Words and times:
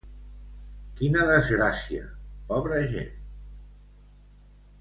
Quina 1.01 1.25
desgràcia, 1.33 2.07
pobra 2.53 2.83
gent! 2.97 3.15